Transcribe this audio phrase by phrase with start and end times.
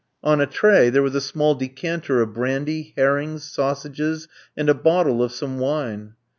[0.23, 4.27] On a tray there was a small decanter of brandy, herrings, sausages,
[4.57, 6.15] and a bottle of some wine.